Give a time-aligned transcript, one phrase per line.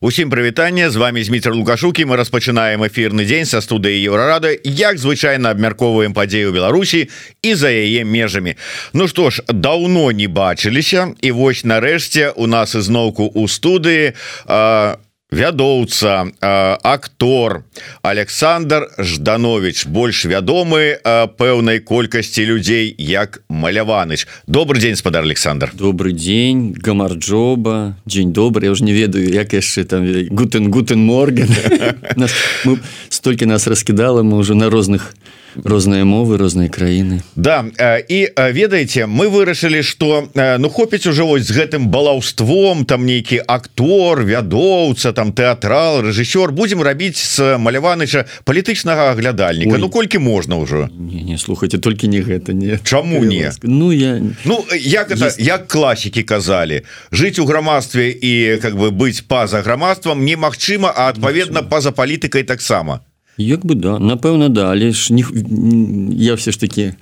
[0.00, 4.54] Усім прывітанне з вами Зміцер лукашукі мы распачынаем эфірны дзень са студыі еўрарады.
[4.62, 7.10] Як звычайна абмяркоўваем падзею Беларусі
[7.42, 8.54] і за яе межамі.
[8.94, 14.14] Ну што ж даўно не бачыліся і вось нарэшце у нас ізноўку у студыі
[14.46, 17.64] а, вядоўца актор
[18.02, 20.96] Александр жданович больш вядомы
[21.36, 24.26] пэўнай колькасці людзей як маляваныч.
[24.46, 25.70] Добрый день спадар Александр.
[25.74, 31.48] Добрый день гамарджоба дзень добрый я уже не ведаю як яшчэ там гутен гутен морген
[33.08, 35.14] столькі нас раскідала мы уже на розных
[35.64, 37.22] розныя мовы розныя краіны.
[37.36, 37.64] Да
[38.08, 44.22] і ведаеце мы вырашылі что ну хопіць ужо вось з гэтым балаўством там нейкі актор
[44.22, 49.74] вядоўца там тэатрал рэжысёр будемм рабіць з маляваныча палітычнага аглядальніка.
[49.74, 49.80] Ой.
[49.80, 50.88] Ну колькі можна ўжо?
[50.94, 52.78] Не, не слухайте толькі не гэта не.
[52.84, 53.52] Чаму не?
[53.62, 55.40] Ну я Ну як это Есть...
[55.40, 56.82] як класікі казалі
[57.12, 63.00] жыць у грамадстве і как бы быць па-за грамадствам немагчыма а адпаведна па-за палітыкай таксама
[63.38, 63.98] Як бы да.
[63.98, 65.22] Напэўна да але ж не
[66.18, 66.94] я все ж таки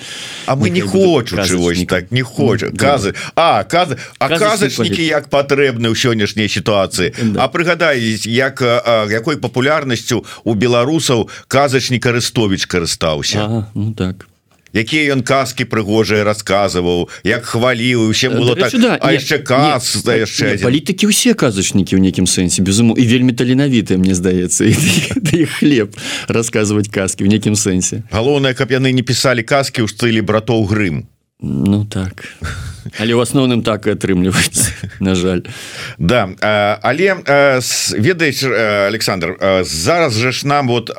[0.46, 5.88] А мы не хочу чогось так не ну, казы а казы а казачнікі як патрэбны
[5.88, 7.44] ў сённяшняй сітуацыі да.
[7.44, 14.28] А прыгадаюць як а, якой папулярнасцю у беларусаў казачнік арыстович карыстаўся ага, ну так
[14.76, 20.60] якія ён казки прыгожыя расказваў як хваліў усе было так да, а яшчэ каз яшчэ
[20.60, 24.68] палітыкі усе казачнікі ў нейкім сэнсе безуму і вельмі таленавітыя мне здаецца
[25.58, 25.96] хлеб
[26.28, 28.02] расказваць казки в нейкім сэнсе.
[28.12, 31.08] Галоўнае каб яны не пісалі казки ў стылі братоў грым.
[31.40, 32.28] Ну так
[32.98, 34.70] але ў асноўным так і атрымліваецца
[35.00, 35.42] на жаль.
[35.98, 36.28] Да
[36.82, 37.16] але
[37.98, 38.44] ведаеш
[38.88, 40.90] Александр зараз же ж нам вот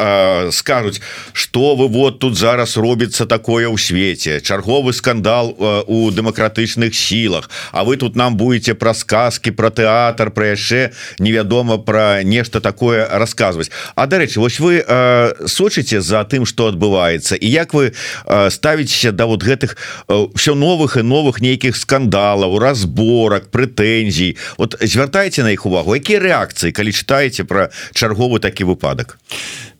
[0.51, 1.01] скажуць
[1.33, 5.55] что вы вот тут зараз робіцца такое ў свеце чарговы скандал
[5.87, 11.77] у дэмакратычных сілах А вы тут нам будете пра сказки про тэатр про яшчэ невядома
[11.77, 13.71] про нешта такое рассказывать.
[13.95, 14.83] А дарэчы вось вы
[15.47, 17.93] сочыце за тым что адбываецца і як вы
[18.49, 19.77] ставіцеся да вот гэтых
[20.35, 24.35] все новых і новых нейкіх скандалаў разборак прэтэнзій.
[24.57, 29.19] Вот звяртайце на іх увагу якія рэакцыі калі чытаеце про чарговы такі выпадак?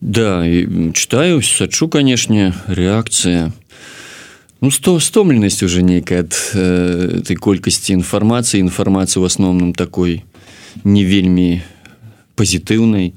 [0.02, 0.46] Да
[0.94, 3.52] читаю сачу канешне рэакцыя.
[4.62, 8.66] Ну сто стомленасць уже нейкая ад э, этой колькасці інфармацыі.
[8.66, 10.26] Інфармацыі в асноўным такой
[10.84, 11.62] не вельмі
[12.34, 13.14] пазітыўнай.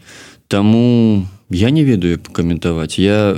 [0.48, 2.98] Таму я не ведаю каментаваць.
[2.98, 3.36] Я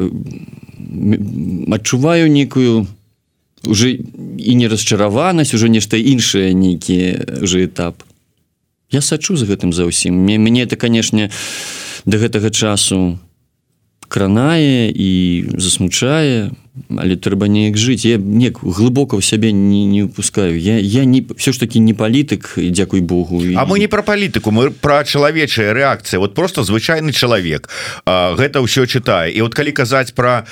[1.70, 2.86] адчуваю нейкую
[3.66, 3.90] уже
[4.38, 8.02] і не расчараванасць уже нешта іншае нейкі уже этап.
[8.90, 10.12] Я сачу за гэтым за ўсім.
[10.12, 11.30] Мне это канешне
[12.04, 13.18] до гэтага часу
[14.12, 15.10] кранае і
[15.56, 16.52] засмучае
[16.88, 18.04] але трэба неяк жыць.
[18.04, 21.96] Я не глыбока ў сябе не не выпускаю я я не все ж таки не
[21.96, 23.56] палітык дзякуй Богу і...
[23.56, 27.68] А мы не про палітыку мы про чалавечая рэакцыя вот просто звычайны чалавек
[28.04, 29.32] а, гэта ўсё чытае.
[29.32, 30.44] І вот калі казаць про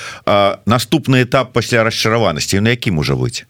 [0.64, 3.44] наступны этап пасля расчараванасці на якім можа быць?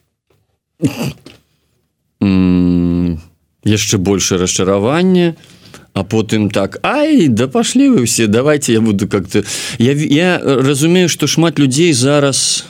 [3.62, 5.34] Яшчэ больше расчаравання.
[5.34, 5.59] то
[5.93, 9.45] а потым так Ай да пашлі вы все давайте я буду как-то
[9.78, 12.65] я, я разумею что шмат людзей зараз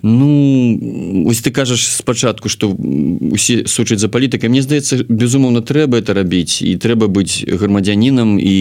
[0.00, 6.14] Ну ось ты кажаш спачатку что усе сучаць за палітыкай Мне здаецца безумоўна трэба это
[6.14, 8.54] рабіць і трэба быць грамадзянінам і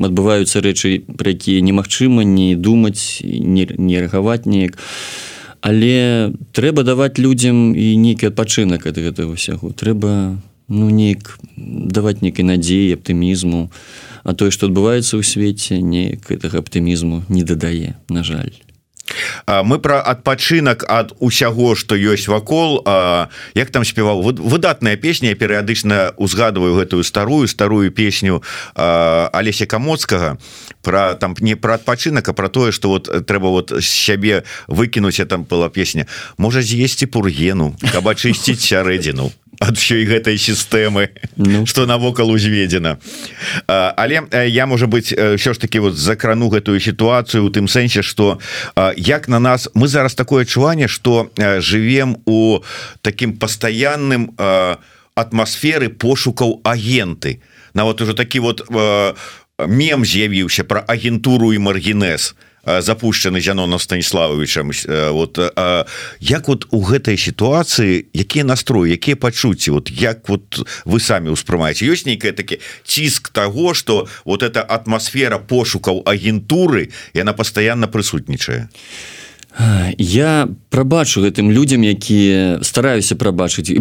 [0.00, 4.78] адбываюцца рэчы пра якія немагчыма не думаць не, не рэагаваць неяк.
[5.60, 12.46] Але трэба даваць людзям і нейкі адпачынак ад гэтага ўсяго трэба ну неяк даваць нейкай
[12.46, 13.68] надзеі аптымізму
[14.24, 18.54] а тое што адбываецца ў свеце неяк гэтага аптымізму не дадае на жаль.
[19.46, 22.84] Мы про адпачынак ад усяго что ёсць вакол.
[23.54, 28.42] Як там спяваў выдатная песня перыядычна узгадываю гэтую старую старую песню
[28.74, 30.38] алеся камоцкага.
[30.82, 35.44] Про там не про адпачынак а про тое что вот трэба вот сябе выкінуць там
[35.44, 36.06] была песня.
[36.38, 41.66] Можа з'есці пургену каб ачысціць сярэдзіну ад ўсёй гэтай сістэмы ну.
[41.66, 42.98] что навокал узведзена
[43.68, 48.40] але я можа быть що ж таки вот закрану гэтую сітуацыю у тым сэнсе что
[48.96, 51.30] як на нас мы зараз такое адчуванне что
[51.60, 52.60] живвем у
[53.02, 54.32] таким пастаянным
[55.14, 57.40] атмасферы пошукаў агенты.
[57.74, 58.64] Нават уже такі вот
[59.58, 62.34] мем з'явіўся про агентуру і маргінез.
[62.34, 64.70] то запущены Зяноном станіславовичам
[65.10, 65.38] вот
[66.20, 71.88] як вот у гэтай сітуацыі якія настроі якія пачуцці вот як вот вы самі ўспрымаеце?
[71.88, 78.68] Ёсць нейкая такі ціск того что вот эта атмасфера пошукаў агентуры яна постоянно прысутнічае
[79.98, 83.74] я прабачу гэтым людям якія стараюся прабачыць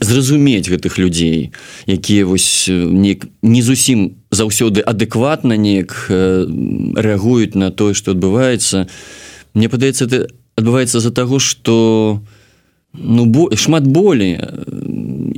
[0.00, 1.52] зразумець гэтых людзей
[1.86, 8.86] якія вось не, не зусім заўсёды адэкватна неяк рэагуюць на тое што адбываецца.
[9.54, 10.28] Мне падаецца это
[10.58, 12.20] адбываецца з-за таго што
[12.92, 14.38] ну бо шмат болей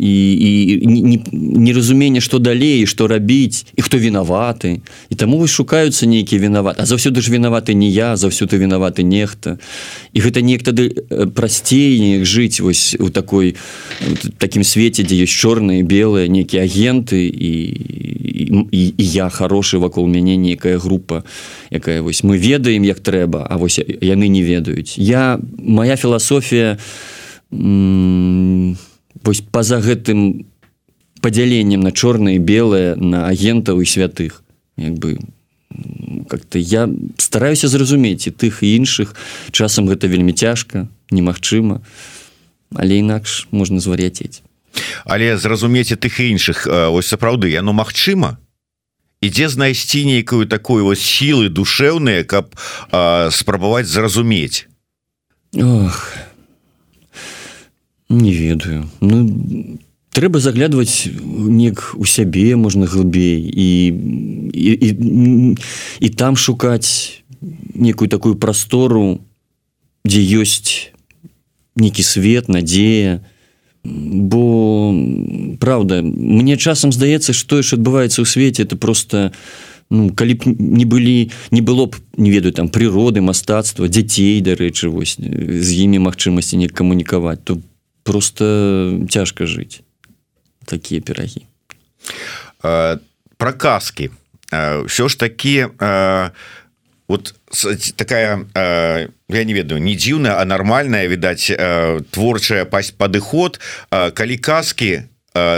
[0.06, 4.81] і, і неразуменне што далей што рабіць і хто вінаваты
[5.11, 9.58] і таму вы шукаюцца нейкія вінаваты а заўсёды ж вінаваты не я заўсёды вінаваты нехта.
[10.12, 10.91] І гэта неяк тады
[11.35, 13.56] прасцей жыць вось у такой
[14.38, 17.53] такім свеце дзе ёсць чорныя белыя нейкія агенты і,
[18.70, 21.25] і, і я хорошы вакол мяне нейкая група
[21.70, 26.79] якая вось мы ведаем як трэба А вось яны не ведаюць я моя філасофія
[27.50, 28.76] не
[29.23, 30.47] вось па-за гэтым
[31.23, 34.43] падзяленнем на чорнае белае на агентаў і святых.
[34.77, 35.19] Як бы
[36.29, 39.15] как-то я стараюся зразумець і тых і іншых.
[39.51, 41.83] Часам гэта вельмі цяжка немагчыма
[42.75, 44.43] але інакш можна звар'яцець.
[45.05, 48.37] Але зразумець тых іншых ось сапраўды яно магчыма.
[49.25, 52.53] Ідзе знайсці нейкую такую вось сілы душэўныя каб
[52.93, 54.69] а, спрабаваць зразумець.
[55.57, 56.13] Ох
[58.08, 58.88] не ведаю.
[59.00, 59.79] Ну
[60.17, 63.69] трэба заглядваць нек у сябе можна глыбей і
[64.56, 65.56] і, і,
[66.00, 67.20] і там шукаць
[67.75, 69.20] некую такую прастору
[70.08, 70.97] дзе ёсць
[71.76, 73.20] некі свет надзея
[73.85, 74.94] бо
[75.61, 79.37] правда мне часам здаецца што ж адбываецца ў свеце это просто
[79.93, 84.88] ну калі б не былі не было б не ведаю там прыроды мастацтва дзяцей дарэчы
[84.88, 87.61] вось з імі магчымасці не камунікаваць то
[88.06, 89.82] просто цяжка жыць
[90.64, 91.43] такія перагі
[93.37, 94.11] про казки
[94.87, 95.67] все ж таки
[97.08, 97.35] вот
[97.97, 98.47] такая
[99.29, 101.50] я не ведаю не дзіўная а нормальная відаць
[102.14, 103.58] творчая пасть падыход
[103.91, 105.11] калі казки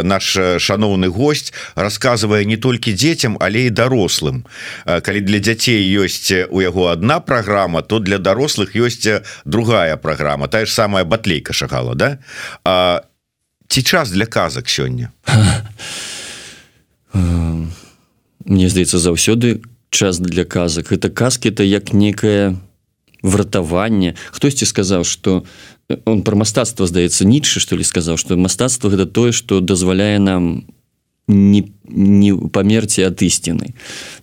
[0.02, 4.44] наш шаноўны гость рассказывае не толькі дзецям але і дарослым
[4.84, 10.66] калі для дзяцей ёсць у яго одна праграма то для дарослых ёсць другая праграма тая
[10.66, 12.18] ж самая батлейка шагала да?
[13.68, 15.12] Ці час для казак сёння?
[17.12, 19.60] Мне здаецца заўсёды
[19.90, 20.92] час для казак.
[20.92, 22.56] Это казки это як некае
[23.22, 24.14] вратаванне.
[24.30, 25.44] Хтосьці сказаў что
[26.04, 30.64] он про мастацтва здаецца нічы что ли сказаў что мастацтва гэта тое что дазваляе нам
[31.28, 33.74] не не памерці ад ісціны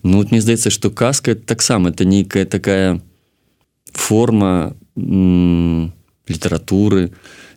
[0.03, 3.01] Ну вот мне здаецца что казка таксама это нейкая такая
[3.93, 4.75] форма
[6.29, 7.11] літаратуры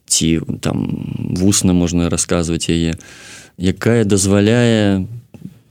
[0.06, 0.88] ці там
[1.36, 2.96] вусна можна расказваць яе
[3.58, 5.06] якая дазваляе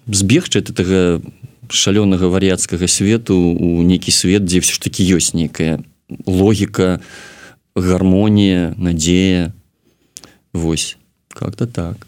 [0.08, 1.22] збегчы гэтага
[1.70, 5.84] шалёнага вар'яцкага свету у нейкі свет дзе все ж таки ёсць нейкая
[6.26, 7.00] логіка
[7.76, 9.54] гармонія надзея.
[10.54, 10.98] Вось
[11.30, 12.08] как-то так.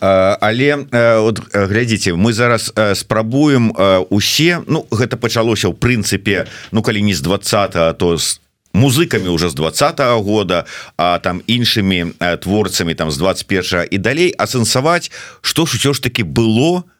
[0.00, 0.86] Але
[1.22, 3.70] от глядзіце мы зараз спрабуем
[4.10, 8.40] усе Ну гэта пачалося ў прынцыпе Ну калі не з 20 то з
[8.74, 15.14] музыкамі уже з двадцатого года а там іншымі творцамі там з 21 і далей асэнсаваць
[15.40, 16.95] што ж усё ж таки было у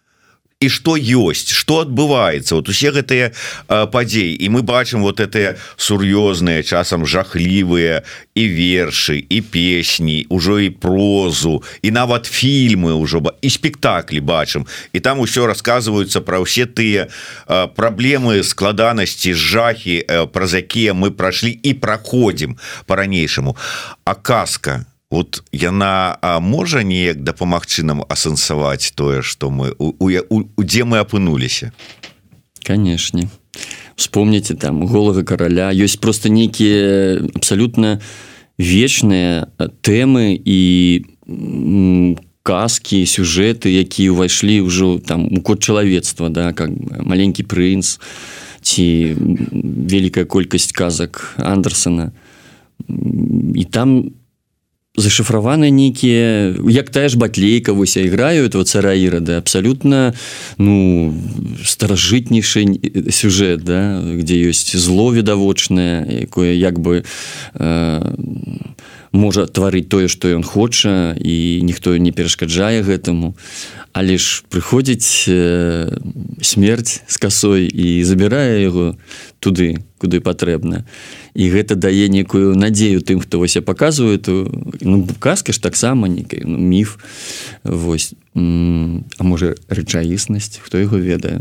[0.61, 3.29] і что ёсць что адбываецца вот усе гэтыя
[3.69, 4.41] падзеі.
[4.41, 8.01] І мы бачым вот это сур'ёзныя часам жахлівыя
[8.33, 14.65] і вершы і песні ўжо і прозу і нават фільмы ўжо і спектаклі бачым.
[14.97, 17.13] І там усё рассказываюцца про ўсе тыя
[17.77, 22.57] праблемы складанасці жахі праз якія мы прайшлі і праходзім
[22.89, 23.57] по-ранейшаму
[24.09, 24.89] а казка?
[24.89, 30.63] то вот яна можа неяк дапамагчы нам асэнсаваць тое что мы у, у, у, у
[30.63, 31.73] дзе мы апынуліся?
[32.61, 33.29] Канешне.
[33.97, 35.73] Вспомните там голага караля.
[35.73, 38.01] Ёсць просто нейкія абсалютна
[38.61, 39.49] вечныя
[39.81, 40.61] тэмы і
[42.47, 46.71] казкі сюжэты якія ўвайшлі ўжо там у код чалавецтва да как
[47.01, 47.99] маленькі прынц
[48.63, 49.17] ці
[49.91, 52.13] вялікая колькасць казак андерсона
[52.87, 54.15] і там
[54.97, 60.15] зашифраваны нейкія як тая ж батлейка вось іграю этого цара ірада абсалютна
[60.59, 61.15] ну
[61.65, 62.65] старажытнейшы
[63.13, 67.05] сюжэт да где ёсць зло відавочнае якое як бы
[67.55, 68.15] э,
[69.17, 73.35] можа тварыць тое што ён хоча і ніхто не перашкаджае гэтаму.
[73.97, 75.89] Але ж прыходзіць э,
[76.45, 79.01] смерць з касой і забірае яго
[79.41, 80.85] туды куды патрэбна.
[81.33, 86.09] І гэта дае некую надзею тым хто вось я паказваю то ну, казка ж таксама
[86.09, 87.01] некай ну, міф
[87.65, 91.41] вось а можа рэчаіснасць хто яго ведае.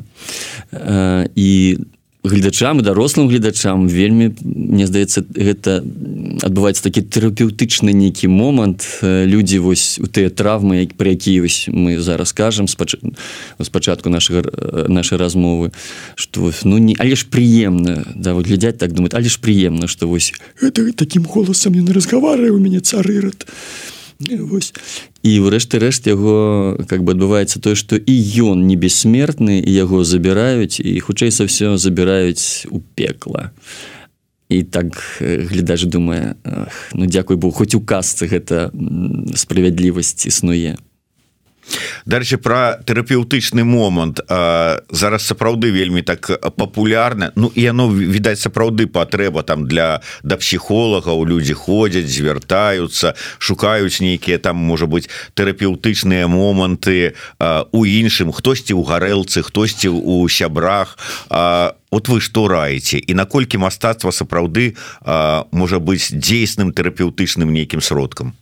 [1.36, 1.78] І
[2.26, 5.86] гледачам дарослым гледачам вельмі мне здаецца гэта
[6.44, 9.00] адбываецца такі тэрапеўтычны нейкі момант.
[9.02, 12.96] Людзі вось у тыя травмы як пры якія вось мы зараз кажам спач...
[13.62, 14.44] спачатку нашага
[14.88, 15.72] нашай размовы
[16.16, 20.08] што ну не але ж прыемна да вот глядзяць так думаць але ж прыемна што
[20.08, 23.46] вось это таким голосам не разгавары у мяне царырат
[24.20, 24.74] вось.
[25.24, 28.14] І ўрэшты рэшт яго как бы адбываецца тое што і
[28.46, 33.52] ён не бессмертны і яго забіраюць і хутчэй са все забіраюць у пекла.
[34.50, 36.36] І так глядач думае
[36.94, 38.72] ну дзякуй бо хоць у касцы гэта
[39.36, 40.78] справядлівасць існуе
[42.06, 44.22] Дарэчы пра тэрапеўтычны момант.
[44.30, 47.32] Зараз сапраўды вельмі так папулярна.
[47.36, 51.26] Ну і яно відаць сапраўды патрэба там для да псіхолагаў.
[51.26, 57.18] Людзі ходзяць звяртаюцца шукаюць нейкія там можа быть тэрапеўтычныя моманты
[57.72, 58.32] у іншым.
[58.32, 60.98] Хтосьці ў гарэлцы хтосьці у сябрах.
[61.30, 64.78] А вот вы што раеце і наколькі мастацтва сапраўды
[65.52, 68.38] можа быць дзейсным тэрапеўтычным нейкім сродкам?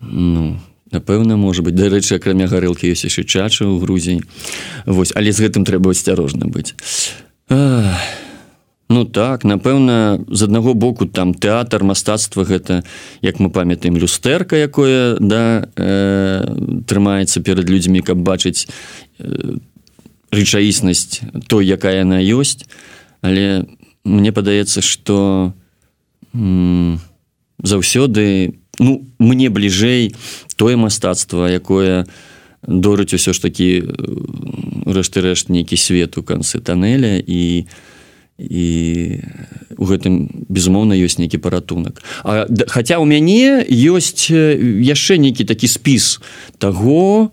[0.00, 0.60] Ну
[0.96, 1.76] напэўна можа быть.
[1.76, 4.24] Дарэчы акрамя гарэлкі ёсць яшчэ чача ў грузіі
[4.88, 6.72] Вось але з гэтым трэба асцярожна быць.
[7.48, 7.94] А,
[8.88, 12.84] Ну так напэўна з аднаго боку там тэатр мастацтва гэта
[13.18, 16.46] як мы памятаем люстэрка якое да э,
[16.86, 18.70] трымаецца перад людзьмі каб бачыць
[19.18, 19.58] э,
[20.30, 22.62] рэчаіснасць той якая яна ёсць.
[23.26, 23.66] Але
[24.06, 25.50] мне падаецца что
[27.58, 30.14] заўсёды ну мне бліжэй
[30.56, 32.06] тое мастацтва якое
[32.66, 33.68] дорыць усё ж такі
[34.86, 37.66] рэшты рэшт нейкі свет у канцы тоннеля і
[38.38, 38.68] і
[39.80, 42.04] у гэтым безумоўна ёсць нейкі паратунак.
[42.20, 46.20] А хаця ў мяне ёсць яшчэ нейкі такі спіс
[46.60, 47.32] таго,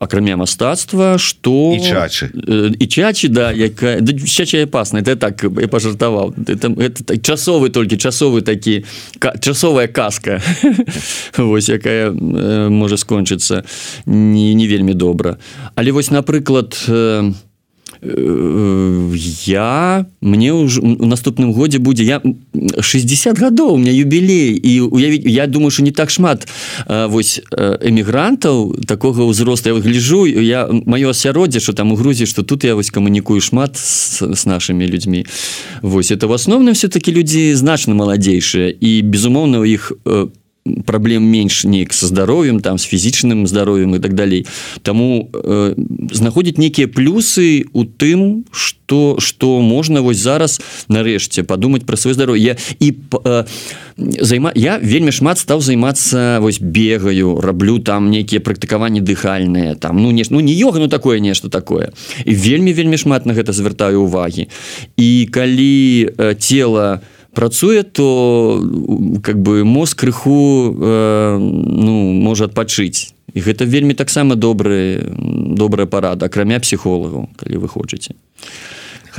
[0.00, 2.32] акрамя мастацтва что і чачы
[2.80, 7.68] і чачы да якая да, чача опасна это так я пожартаваў это, это так, часовы
[7.68, 8.84] толькі часовы такі
[9.18, 10.40] ка, часовая казка
[11.36, 13.64] вось якая э, можа скончыцца
[14.06, 15.36] не не вельмі добра
[15.76, 17.32] але вось напрыклад э,
[18.02, 22.22] я мне ўжо у наступным годзе будзе я
[22.80, 26.48] 60 гадоў у меня юбілей і уявіць я думаю что не так шмат
[26.88, 32.64] вось эмігрантаў такога ўзросту я выгляжу я маё асяроддзе что там у грузі что тут
[32.64, 35.26] я вось камунікую шмат с, с нашими людзьмі
[35.82, 40.30] Вось это в асноўным все-таки людзі значна маладзейшыя і безумоўна у іх по
[40.86, 44.46] праблем менш неяк со здароўем там с фізічным здароўем і так далей
[44.82, 45.74] Таму э,
[46.12, 52.56] знаходзіць нейкія плюсы у тым что что можна вось зараз нарэшце подумать про свое здароўе
[52.80, 53.44] і э,
[54.20, 60.10] займа я вельмі шмат стаў займацца вось бегаю раблю там нейкія практыкаванні дыхальныя там ну
[60.10, 61.92] не ну не йога ну такое нешта такое.
[62.24, 64.48] І вельмі вельмі шмат на гэта звяртаю увагі
[64.96, 68.62] і калі э, тело у працуе то
[69.22, 75.06] как бы мозг крыху э, ну можа адпачыць і гэта вельмі таксама добры
[75.56, 78.14] добрая парада акрамя псіхолагаў калі вы хочаце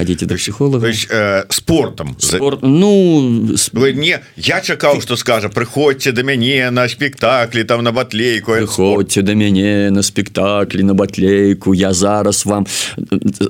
[0.01, 6.23] ходите до психолога э, спортом Спорт, ну вы не я чакаў что скажа приходьте до
[6.23, 12.45] мяне на спектаклі там на батлейку ходьте до мяне на спектаклі на батлейку я зараз
[12.45, 12.65] вам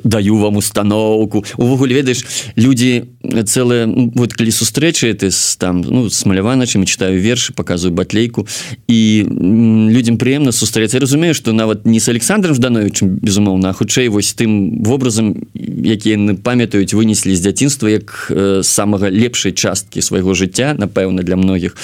[0.04, 2.26] даю вам установку увогуле ведаеш
[2.58, 8.48] люди целые вот калі сустрэчы ты там ну смалявана чым читаю вершы показываю батлейку
[8.88, 14.84] і людям прыемна сустрэць разумею что нават не с александром ждановичем безумоўна хутчэй вось тым
[14.84, 21.24] вобразам які яны памятаюць вынеслі з дзяцінства як э, самага лепшай часткі свайго жыцця напэўна
[21.24, 21.78] для многіх.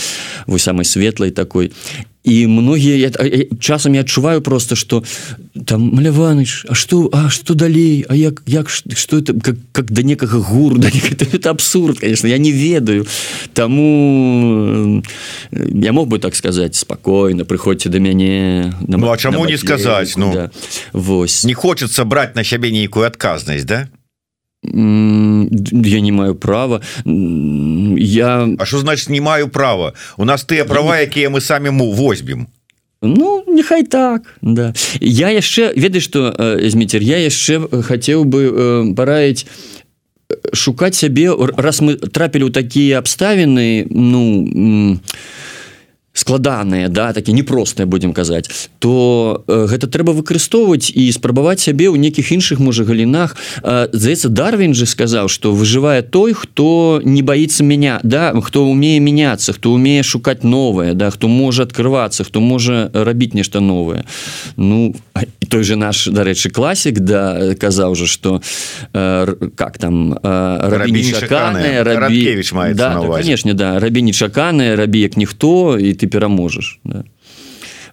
[0.48, 1.72] Вы самай светлай такой.
[2.28, 3.12] І многія
[3.60, 5.04] часам я адчуваю просто что
[5.66, 8.06] там маляваныч А что А что далей?
[8.10, 12.28] А як як что это как, как да некага гур да это, это абсурд конечно
[12.28, 13.08] я не ведаю.
[13.54, 15.04] Таму
[15.52, 20.14] я мог бы так сказать спокойно прыходзьце до мяне на, ну, а чаму не сказать
[20.18, 20.52] ну да.
[20.92, 21.46] Вось.
[21.46, 23.88] не хочется брать на сябе нейкую адказнасць да
[24.74, 26.82] я не маю права.
[27.06, 31.92] Я А что значит не маю права у нас тыя права якія мы самі му
[31.92, 32.48] возьмем.
[33.02, 34.74] Ну нехай так да.
[35.00, 36.34] Я яшчэ ведаю что
[36.70, 39.46] зміцер я яшчэ хацеў бы параіць
[40.54, 45.00] шукаць сябе раз мы трапілі ў такія абставіны ну
[46.28, 48.52] складаныя да такі непростыя будемм казаць
[48.84, 54.76] то э, гэта трэба выкарыстоўваць і спрабаваць сябе ў нейкіх іншых можа галінах здаецца дарвин
[54.76, 60.04] же сказаў что выжывае той хто не боится меня да хто умее мяняться хто умее
[60.04, 64.04] шукаць новое да хто можа открывацца хто можа рабіць нешта новое
[64.58, 64.92] ну
[65.48, 68.42] той же наш дарэчы класік да казаў же что
[68.94, 75.78] э, как там рабі нечаканыя рабі да, да, конечно да рабі нечаканыя рабі як ніхто
[75.78, 77.04] і ты пераможаш да.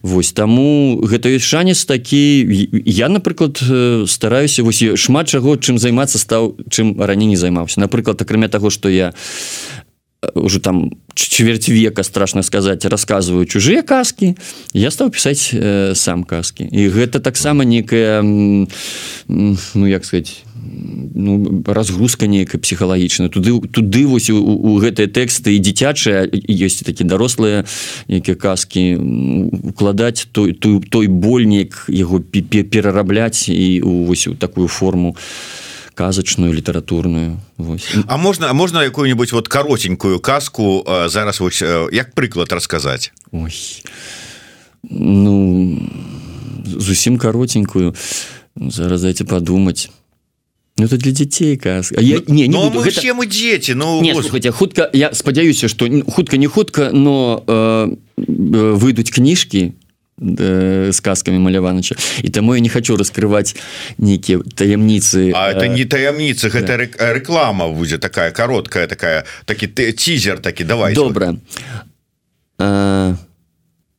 [0.05, 2.45] Вось таму гэта ёсць шанец такі
[2.85, 3.57] я напрыклад
[4.05, 7.81] стараюся вось шмат чаго чым займацца стаў чым раней не займаўся.
[7.81, 9.17] Напрыклад акрамя таго што я
[10.33, 14.35] уже там чверть века страшно сказать рассказываю чужие каски
[14.73, 16.63] я стал писать э, сам каски.
[16.63, 20.43] И гэта таксама некая ну як сказать
[21.13, 27.05] ну, разгрузка нейкая псіхалагічна туды туды вось у, у гэтыя тэксты і дзіцячыя ёсць такі
[27.05, 27.65] дарослыя
[28.07, 28.97] нейкія казкі
[29.71, 35.15] укладаць той той, той больнік яго перарабляць і вось у такую форму
[35.95, 37.95] казачную літаратурную Вось.
[38.07, 41.61] А можна можна якую-нибудь вот каротенькую казку зараз вось,
[41.91, 43.53] як прыклад расказаць Ой.
[44.83, 45.81] ну
[46.65, 47.95] зусім каротенькую
[48.55, 49.89] зараз дайте подумать.
[50.77, 53.13] Ну, это для дзяцей каз я, не, не ну, буду, гэта...
[53.13, 59.71] мы дзеці Ну хотя хутка я спадзяюся что хутка не хутка но э, выйдуць кніжкі
[60.17, 61.95] с казками маляваныча.
[62.23, 63.55] І таму я не хочу раскрывать
[63.97, 67.13] нейкія таямніцы А это не таямніцы гэта да.
[67.13, 71.35] реклама будзе такая короткая такая такі тизер такі давай добра
[72.57, 73.15] а,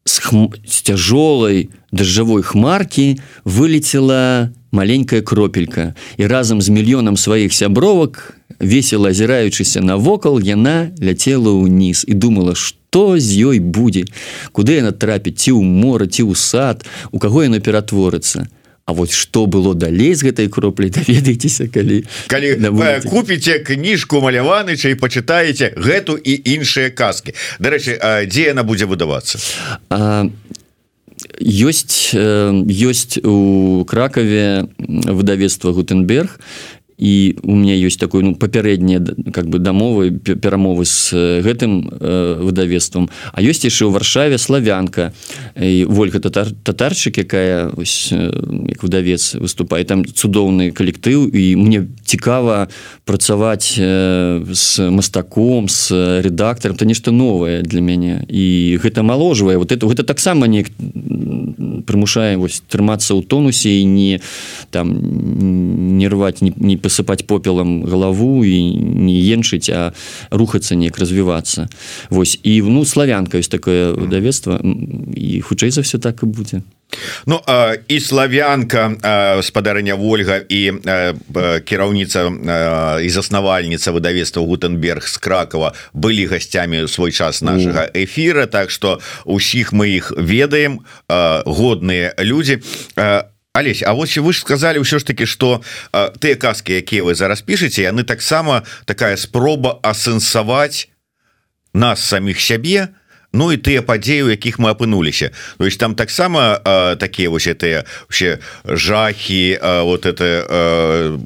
[0.07, 0.49] с, хм...
[0.67, 5.95] с тяжелой дожджавой хмарки вылетела маленькая кропелька.
[6.17, 13.19] І разам з мільёнам сваіх сябровак весело азіраючыся навокал яна ляцела ўніз і думала што
[13.21, 14.09] з ёй будзе
[14.53, 18.49] куды яна трапіць ці ў мора ці ў сад у каго яно ператворыцца
[18.87, 22.55] А вось што было далей з гэтай кроплей даведайцеся калі калі
[23.03, 27.35] купіце кніжку маляваныча і пачытаеце гэту і іншыя казкі.
[27.59, 27.99] Дарэчы
[28.31, 29.43] дзе яна будзе выдавацца?
[29.91, 30.31] А
[31.43, 36.39] ёсць ёсць у кракаве выдавецтва гутенберг
[36.99, 43.11] і у меня есть такой ну папярэднія как бы дамовы перамовы с гэтым э, выдавецтвам
[43.33, 45.13] а ёсць яшчэ ў варшаве славянка.
[45.57, 51.29] І ольга татар татарчык якая ось, як выдавец выступае там цудоўны калектыў.
[51.29, 52.69] І мне цікава
[53.05, 58.25] працаваць э, с мастаком с редактаром то нешта новое для мяне.
[58.29, 59.59] І гэта маложвае.
[59.59, 60.65] Вот это гэта таксама не
[61.87, 64.21] прымушае вось трымацца ў тонусе і не
[64.71, 64.91] там
[65.99, 69.91] не рваць не, не посыпать попелом галаву і не енчыць а
[70.31, 71.67] рухацца неяк развівацца.
[72.15, 72.39] Вось.
[72.47, 76.63] І ну славянка ёсць такое выдавецтва і хутчэй за все так і будзе.
[77.27, 77.43] Ну
[77.89, 78.95] і славянка
[79.43, 80.79] спадарня Вольга і
[81.67, 82.31] кіраўніца
[83.03, 89.75] і заснавальніца выдавецтва гутенберг з кракова былі гасцямі свой час нашага эфира Так что усіх
[89.75, 92.63] мы іх ведаем годныя людзі.
[92.95, 95.65] А Алесь А вось вы ж сказали ўсё ж таки что
[96.21, 100.93] тыя казки якія вы зараз пішаце яны таксама такая спроба асэнсаваць
[101.73, 102.93] нас самих сябе
[103.33, 105.31] Ну і тыя падзеі у якіх мы апынуліся.
[105.59, 111.19] То есть там таксама такія вось это вообще жахи вот это а,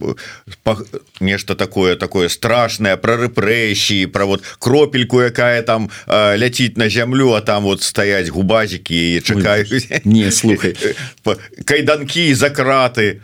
[1.21, 7.33] нешта такое такое страшное про рэпрэсіі про вот кропельку якая там а, ляціць на зямлю
[7.33, 10.05] а там вот стаять губазікі чакаюць.
[10.05, 10.77] не слухай.
[11.65, 13.21] Кайданкі за краты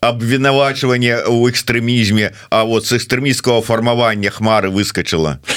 [0.00, 5.40] абвінавачванне у экстрэмізме А вот с экстрэміцкого фармавання хмары выскочыла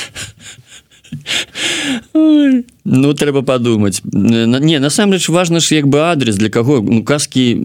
[2.84, 6.82] Ну трэба подумать не насамрэч важно ж як бы адрес для каго.
[6.82, 7.58] Ну, казки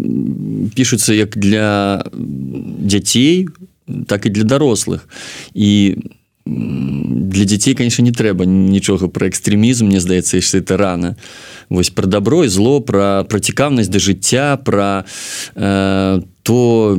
[0.74, 3.48] пишутся як для дзяцей
[4.06, 5.08] так і для дарослых.
[5.54, 5.96] І
[6.46, 11.16] для дзяцей конечно не трэба нічога про экстрэмізм мне здаецца яшчэ это рано
[11.68, 15.02] вось про добро і зло про про цікаўнасць да жыцця про
[15.56, 16.94] э, то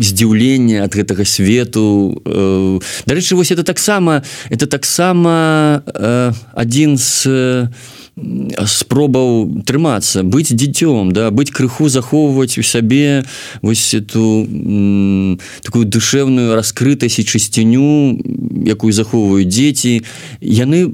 [0.00, 7.68] здзіўленне ад гэтага свету э, дарэчы вось это таксама это таксама э, адзін з э,
[8.66, 13.24] спробаў трымацца быць дзіцём да быць крыху захоўваць у сябе
[13.62, 14.46] вось эту
[15.62, 18.18] такую душевную раскрытасць і чысціню
[18.66, 20.02] якую захоўваюць дзеці
[20.40, 20.84] яны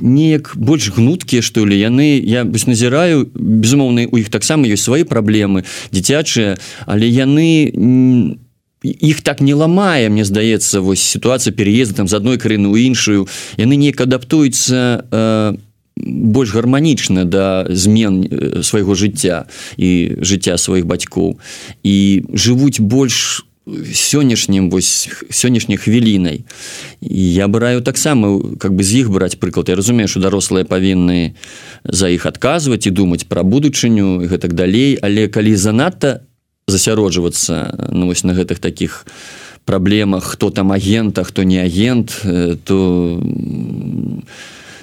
[0.00, 5.04] неяк больш гнуткія што ли яны я бось назіраю безумоўна у іх таксама ёсць свае
[5.04, 8.46] праблемы дзіцячыя але яны не
[8.82, 13.26] их так не ламае мне здаецца вось сітуацыя переезда там з адной краіны ў іншую.
[13.56, 15.56] Яны неяк адаптуюцца э,
[15.96, 18.28] больш гарманічна да змен
[18.62, 21.40] свайго жыцця і жыцця сваіх бацькоў.
[21.82, 26.44] І жывуць больш сённяшнім вось сённяшняй хвілінай.
[27.02, 29.68] Я браю таксама как бы з іх браць прыклад.
[29.68, 31.34] Я разумею что дарослыя павінны
[31.82, 34.94] за іх адказваць і думаць пра будучыню гэтак далей.
[35.02, 36.22] Але калі занадта
[36.68, 39.06] засяроджвацца ну вось на гэтых таких
[39.64, 42.22] праблемах хто там агента хто не агент
[42.64, 43.20] то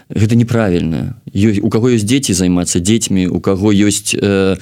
[0.10, 1.20] гэта неправільна.
[1.62, 4.58] У каго ёсць дзеці займацца дзецьмі у каго ёсць э,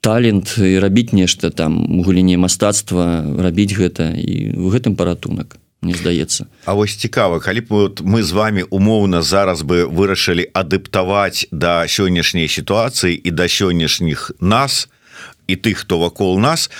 [0.00, 4.16] талент і рабіць нешта там у гуліне мастацтва рабіць гэта.
[4.16, 6.46] І в гэтым паратунак не здаецца.
[6.64, 11.88] А вось цікава калі б вот мы з вами умоўна зараз бы вырашылі адаптаваць да
[11.88, 14.88] сённяшняй сітуацыі і да сённяшніх нас
[15.48, 16.70] і тых хто вакол нас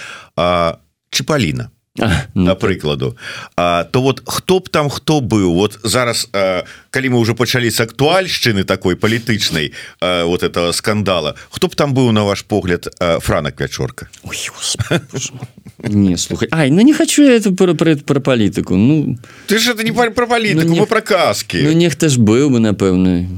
[1.11, 1.71] чыпаліна?
[1.73, 1.80] ну,
[2.35, 3.17] на прыкладу
[3.57, 5.55] а, то вот хто б там хто быў?
[5.55, 11.69] Вот зараз а, калі мы уже пачалі с актуальшчыны такой палітычнай вот этого скандала хто
[11.69, 12.89] б там быў на ваш погляд
[13.21, 14.09] франак вячорка
[15.83, 16.49] не слухай.
[16.51, 19.19] Ай, ну не хочу это про, про, про палітыку ну.
[19.47, 22.61] Ты ж это не про палітыку ну, не про казки Ну нехта ж быў бы
[22.61, 23.29] напэўны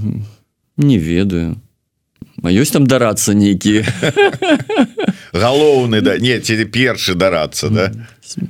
[0.76, 1.60] не ведаю.
[2.42, 3.84] А ёсць там дарацца нейкія
[5.32, 6.18] галоўны да.
[6.18, 7.92] Не ці першы дарацца да.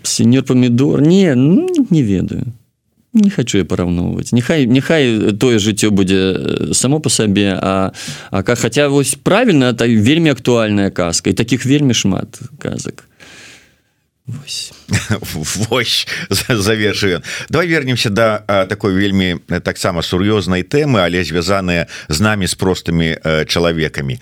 [0.03, 2.53] Сеньор помидор не ну, не ведаю.
[3.14, 7.92] Не хочу я параўноўваць нехай няхай тое жыццё будзе э, само по сабе а
[8.31, 13.05] а как хотя вось правильно так вельмі актуальная казка і таких вельмі шмат казак
[16.49, 22.55] завершую давай вернемся до да, такой вельмі таксама сур'ёзнай тэмы але звязаныя з намі з
[22.55, 24.21] простымі чалавекамі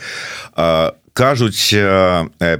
[0.57, 1.77] а кажуць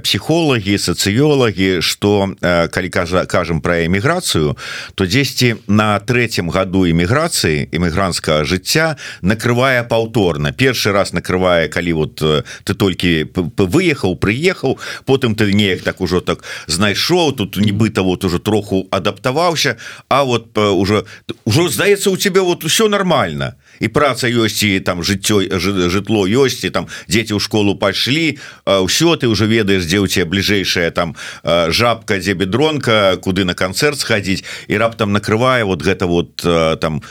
[0.05, 4.53] псіхолагі сацыёлагі что калі кажа кажам про эміграцыю
[4.93, 10.53] то дзесьці на третьем году эміграцыі эмігрантскага жыцця накрывае паўторна.
[10.53, 14.77] Першы раз накрывае калі вот ты толькі выехаў прыехаў
[15.09, 20.53] потым ты неяк так ужо так знайшоў тут нібыта вот уже троху адаптаваўся А вот
[20.57, 21.05] уже
[21.45, 25.57] уже здаецца у тебе вот все нормально і праца ёсць і там жыццё
[25.89, 30.29] жытло ёсць і там дзеці ў школу пайшлі ўсё ты уже ведаеш дзе у тебя
[30.29, 34.45] бліжэйшая там жабка дзе бедронка куды на канцэрт схадзіць.
[34.69, 36.37] І раптам накрывае вот гэта вот
[36.79, 37.01] там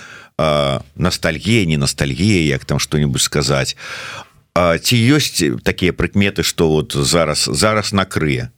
[0.96, 3.76] ностальгія не ностальгія як там что-нибудь сказаць.
[4.54, 8.50] Ці ёсць такія прыкметы что вот зараз зараз накрые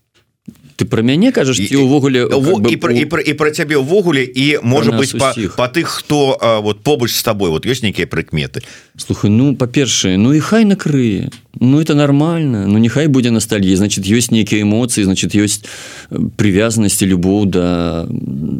[0.82, 2.26] ты про мяне кажаш і увогуле
[2.70, 6.58] і про і, і про цябе ўвогуле і можа быть по, по тых хто а,
[6.58, 8.66] вот побач с тобой вот ёсць нейкія прыкметы
[8.98, 11.30] слухай ну па-першае ну і хай накрые.
[11.60, 12.66] Ну это нормально.
[12.66, 15.62] Ну нехай будзе ностальгія значит ёсць нейкія эмоцыі значит ёсць
[16.10, 18.08] привязанасці любоў да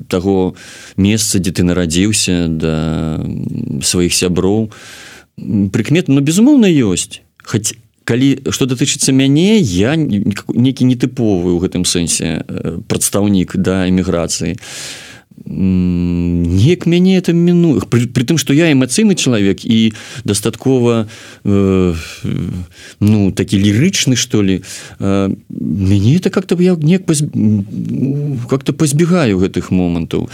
[0.09, 0.55] того
[0.97, 3.19] месца дзе ты нарадзіўся да
[3.83, 4.71] сваіх сяброў
[5.75, 12.43] прыкмет ну безумоўна ёсць хоть калі что датычыцца мяне я некі нетыповы ў гэтым сэнсе
[12.89, 14.59] прадстаўнік да эміграцыі.
[15.45, 19.93] Неяк мяне это міну при, при тым что я эмацыйны чалавек і
[20.25, 21.09] дастаткова
[21.45, 21.95] э,
[23.01, 24.63] ну такі лірычны что ли
[25.01, 27.25] э, мяне это как-то я неяк паз...
[28.49, 30.29] как-то пазбегаю гэтых момантаў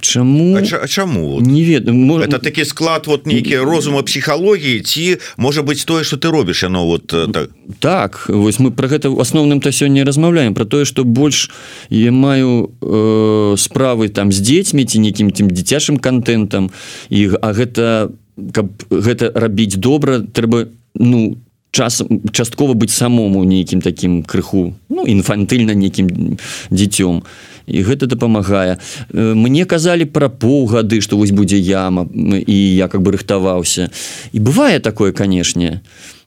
[0.00, 5.62] чаму а чаму не ведаю может это такі склад вот нейкія розума псіхалогіі ці можа
[5.62, 7.50] быть тое что ты робіш оно вот так.
[7.78, 11.50] Так вось мы про гэта в асноўным то сёння размаўляем про тое что больш
[11.88, 16.70] я маю э, справы там з дзецьмі ці нейкім тым дзіцячым контентам
[17.08, 18.10] і а гэта
[18.52, 21.36] каб гэта рабіць добра трэба ну
[21.70, 26.36] часам часткова быць самому нейкім таким крыху ну інфантыльна нейкім
[26.70, 27.22] дзіцём.
[27.22, 28.78] і і гэта дапамагае.
[29.12, 33.90] Мне казалі пра паўгады што вось будзе яма і я как бы рыхтаваўся.
[34.32, 35.80] І бывае такое канешне.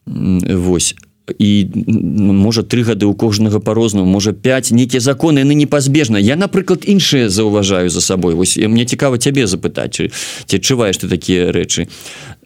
[0.05, 0.95] Вось.
[1.27, 6.87] І можа тры гады у кожнага по-рознаму можа 5 нейкія законы яны непазбежна я напрыклад
[6.87, 8.33] іншыя заўважаю за сабой.
[8.35, 11.91] Вось мне цікава цябе запытаць ці адчуваеш ты такія рэчы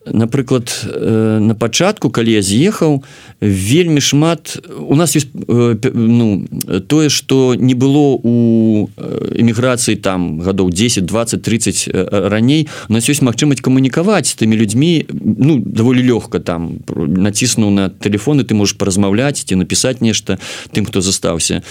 [0.05, 3.03] напрыклад э, на пачатку калі я з'ехаў
[3.41, 6.47] вельмі шмат у нас есть э, ну
[6.87, 12.67] тое что не было у эміграцыі там гадоў 10 20 30 раней.
[12.89, 16.81] У нас ёсць магчымасць камунікаваць тымі людзьмі ну даволі лёгка там.
[16.89, 20.39] Націснуў на телефоны ты можешь паразмаўляць ці напісаць нешта
[20.73, 21.61] тым хто застаўся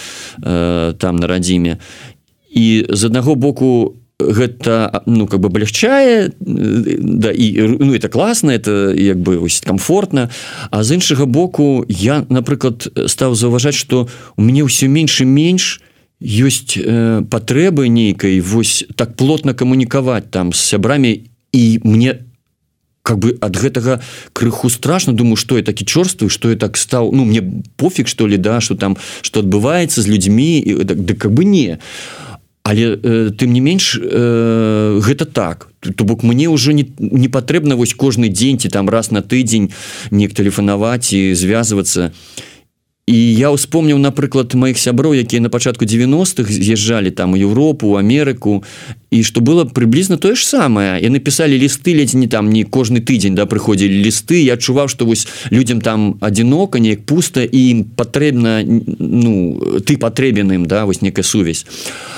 [0.43, 1.79] э, там на радзіме.
[2.51, 8.93] І з аднаго боку гэта ну как бы облегчае да і ну это класна это
[8.95, 10.31] як бы ось комфортна.
[10.71, 15.81] А з іншага боку я напрыклад стаў заўважаць что у мяне ўсё менш і менш
[16.21, 21.25] ёсць э, патрэбы нейкай вось так плотна камунікаваць там з сябрамі.
[21.53, 22.21] І мне
[23.03, 24.01] как бы ад гэтага
[24.33, 27.43] крыху страшно думаю что я такі чорствую что я так стал ну мне
[27.77, 31.45] пофиг что ли да что там что адбываецца з людьми і да, да как бы
[31.45, 31.79] не
[32.63, 35.69] але э, тым не менш э, гэта так.
[35.81, 39.73] То бок мне ўжо не, не патрэбна вось кожны дзень ці там раз на тыдзень
[40.11, 42.13] неяк тэлефанаваць і звязвацца
[43.07, 48.63] і я успомніў напрыклад маіх сяброў якія на пачатку 90-х з'язджалі там у Еўропу Амерыку
[49.11, 51.03] і што было прыблізна тое ж самае.
[51.03, 54.39] І напісалі лісты ледзь не там не кожны тыдзень да прыходзілі лісты.
[54.47, 60.71] Я адчуваў што вось людям там адзінока неяк пуста і ім патрэбна ну ты патрэбеным
[60.71, 61.67] да вось некая сувязь.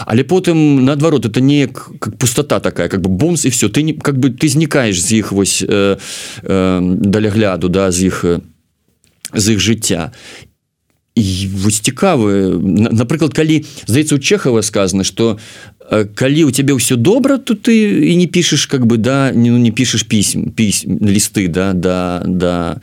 [0.05, 3.95] Але потым наадварот это неяк как пустота такая как бы бомс і все ты не
[3.95, 5.97] как бы ты знікаеш з іх вось э,
[6.42, 8.25] э, далягляду да з іх
[9.33, 10.12] з іх жыцця
[11.14, 12.57] і вось цікавы
[12.92, 15.38] напрыклад калі здаецца у чехава сказано что
[16.14, 19.59] калі у тебе ўсё добра то ты і не пішаш как бы да не ну,
[19.59, 22.81] не пішаш пісьм пісьм лісты да да да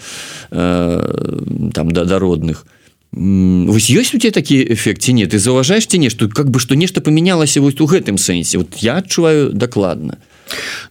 [0.52, 2.66] э, там да дародных
[3.12, 6.60] вось ёсць у тебя такі эфект ці не ты заўважаеш ці не што как бы
[6.60, 10.22] што нешта памянялася вось у гэтым сэнсе вот я адчуваю дакладна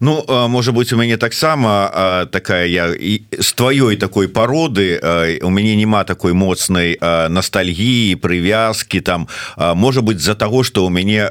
[0.01, 5.01] Ну можа быть у мяне таксама такая я і з тваёй такой пароды
[5.42, 9.29] у мяне няма такой моцнай ностальгіі прывязки там.
[9.57, 11.31] Можа быть з-за того что у мяне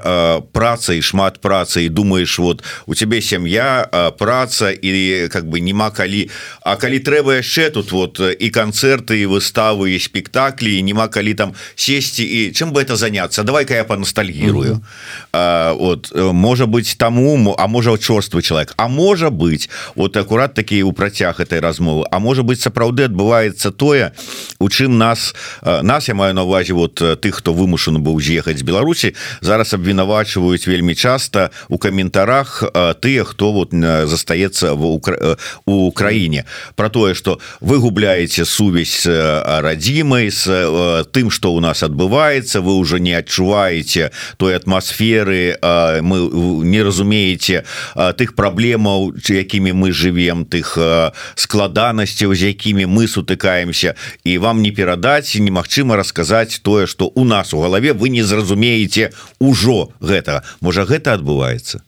[0.51, 3.87] праца і шмат працы і думаешь вот у тебе сям'я
[4.17, 6.29] праца і как бы няма калі
[6.61, 11.53] А калі трэба яшчэ тут вот і канцэрты і выставы і спектаклі няма калі там
[11.75, 13.43] сесці і чым бы это заняться?
[13.43, 14.81] Давай-ка я поностальгірую mm
[15.31, 15.77] -hmm.
[15.77, 20.83] вот можа быть таму а можа чор чорствы человек А можа быть вот акурат такие
[20.83, 24.13] у працяг этой размовы А можа быть сапраўды адбываецца тое
[24.59, 28.65] у чым нас нас я маю на увазе вот тых хто вымушаны быў з'ехаць з
[28.65, 32.63] Беларусі зараз абвінавачваюць вельмі часто у каментарах
[33.01, 34.97] тыя хто вот застаецца в
[35.65, 36.45] у Украіне.
[36.75, 42.99] Про тое что вы губляете сувязь радзімай с тым что у нас адбываецца вы уже
[42.99, 45.57] не адчуваеце той атмасферы
[46.01, 46.17] мы
[46.65, 47.63] не разумееце
[48.13, 50.77] тых праблемаў якімі мы живвем тых
[51.35, 53.95] складанасцяў з якімі мы сутыкаемся.
[54.23, 57.93] І вам не перадаць немагчыма расказаць тое что у нас у галаве.
[57.93, 60.43] Вы не зразумееце ўжо гэта.
[60.61, 61.81] Можа гэта адбываецца?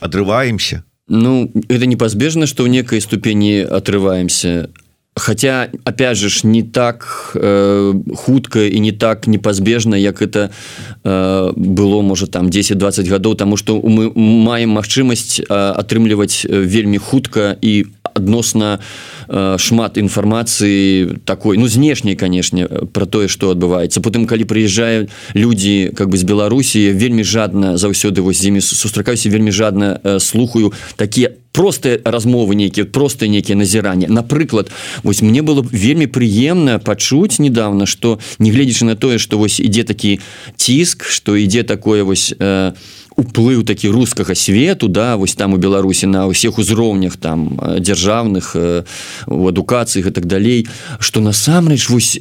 [0.00, 0.84] Адрываемся?
[1.08, 4.70] Ну это непазбежна что ў некай ступені атрываемся
[5.14, 10.50] хотя опять же ж не так э, хутка і не так непазбежна як это
[11.04, 17.56] э, было может там 10-20 гадоў тому что мы маем магчымасць э, атрымліваць вельмі хутка
[17.60, 18.80] і адносна
[19.28, 24.00] э, шмат інфармацыі такой ну знешняй канешне про тое что адбываецца.
[24.00, 29.28] Потым калі прыязджаюць людзі как бы з беларусі вельмі жадна заўсёды вось з імі сустракаюся
[29.28, 34.70] вельмі жадна э, слухаю такія простыя размовы нейкія простыя нейкія назіранні напрыклад
[35.02, 40.20] вось мне было вельмі прыемна пачуць недавно что негледзячы на тое что вось ідзе такі
[40.56, 42.72] ціск что ідзе такое вось э,
[43.16, 48.84] уплыў такі рускага свету да вось там у беларусі на ўсіх узроўнях там дзяржаўных э,
[49.26, 50.66] у адукацыі так далей
[50.98, 52.20] что насамрэч вось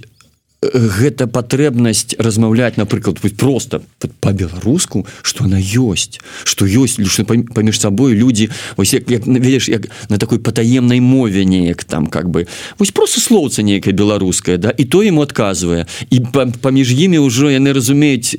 [0.61, 3.81] гэта патрэбнасць размаўляць напрыклад просто
[4.19, 10.17] по-беларуску что она ёсць что ёсць паміж сабой людзі вось як, як ведеш як на
[10.17, 12.47] такой патаемнай мове неяк там как бы.
[12.77, 15.87] Вось просто слоўца нейкая беларуская да і то ему адказвае.
[16.09, 16.21] І
[16.61, 18.37] паміж імі ўжо яны разумеюць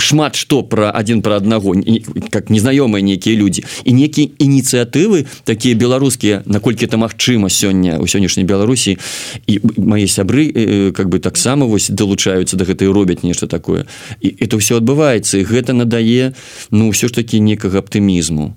[0.00, 1.76] шмат што про один про аднаго
[2.30, 3.64] как незнаёмыя нейкія людзі.
[3.84, 8.98] І некія ініцыятывы такія беларускія наколькі это магчыма сёння у сённяшняй беларусі
[9.46, 13.86] і мае сябры как бы таксама таксама вось далучаюцца да гэтай робяць нешта такое.
[14.20, 16.34] І это все адбываецца і гэта надае
[16.70, 18.54] ну ўсё ж таки некага аптымізму.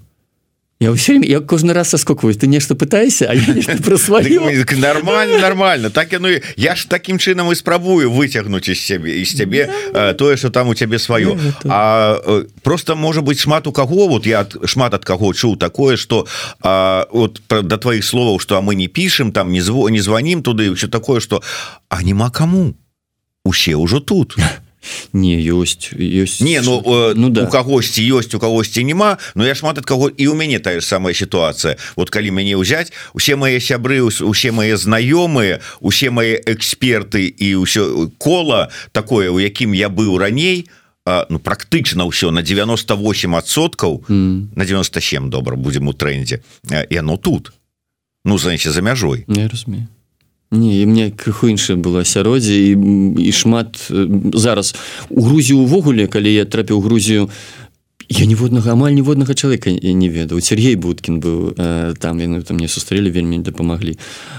[0.82, 3.30] Я все я кожны раз соскокваюсь ты нешта пытайся
[3.86, 4.42] про сваю?
[4.78, 5.90] Нормально нормально.
[5.90, 9.70] Так ну я ж таким чынам і спрабую выцягнуць из сябе из цябе
[10.18, 11.38] тое что там у цябе сваё.
[11.66, 12.18] А
[12.64, 16.26] просто может быть шмат у каго вот я шмат от каго чуў такое что
[16.64, 20.74] вот до твоих словаў что а мы не пишем там не зво не звоним туды
[20.74, 21.44] все такое что
[21.90, 22.74] а нема кому
[23.46, 24.36] усе ўжо тут.
[25.14, 27.46] Не ёсць ёсць не ну, э, ну да.
[27.46, 30.82] у кагосьці ёсць у кагосьці няма но я шмат ад каго і у мяне тая
[30.82, 36.42] ж самая сітуацыя вот калі мяне ўзяць усе мае сябры усе мае знаёмыя усе мае
[36.50, 40.66] эксперты і ўсё кола такое у якім я быў раней
[41.06, 44.58] а, ну практычна ўсё на 98соткаў mm.
[44.58, 46.42] на 97 добра будзем у трендзе
[46.90, 47.54] яно тут.
[48.26, 49.26] Ну зансе за мяжой.
[49.28, 49.88] Не разумею
[50.52, 52.72] Не, і мне крыху іншае было асяроддзе і,
[53.24, 53.80] і шмат
[54.36, 54.76] зараз
[55.08, 57.30] у Грузію увогуле калі я трапіў Грузію
[58.12, 62.68] я ніводнага амаль ніводнага чалавека не ведаў Сергей будкін быў э, там яны там мне
[62.68, 63.96] сустрэлі вельмі дапамаглі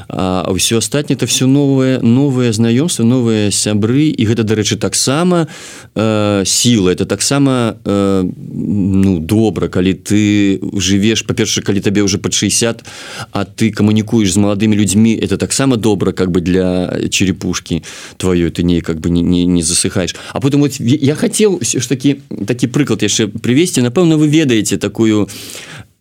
[0.08, 5.48] а ўсё астатні это все новое новые знаёмства новыя сябры і гэта дарэчы таксама
[5.96, 12.35] э, сіла это таксама э, ну добра калі ты жывеш па-перша калі табе уже под
[12.35, 12.85] 60
[13.32, 17.82] а ты камунікуеш з маладымі людзьмі это таксама добра как бы для черепушки
[18.20, 20.14] твоёй ты не как бы не, не, не засыхаешь.
[20.32, 24.27] А потым вот я хотел все ж таки такі прыклад яшчэ привет весці напэўна вы
[24.27, 25.31] ведаеце такую